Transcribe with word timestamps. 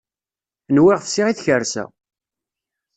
Nwiɣ 0.75 0.99
fsiɣ 1.05 1.27
i 1.27 1.33
tkersa. 1.37 1.83